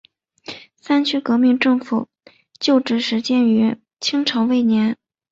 [0.77, 2.07] 三区革命政府
[2.59, 4.97] 旧址始建于清朝末年。